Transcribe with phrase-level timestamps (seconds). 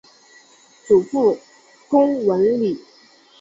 [0.87, 1.37] 祖父
[1.87, 2.81] 龚文礼。